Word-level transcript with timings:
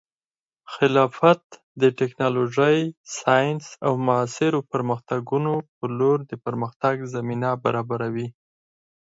خلافت 0.73 1.43
د 1.81 1.83
ټیکنالوژۍ، 1.99 2.79
ساینس، 3.19 3.65
او 3.85 3.93
معاصرو 4.07 4.59
پرمختګونو 4.71 5.53
په 5.75 5.85
لور 5.97 6.17
د 6.31 6.33
پرمختګ 6.45 6.95
زمینه 7.13 7.49
برابروي. 7.63 8.27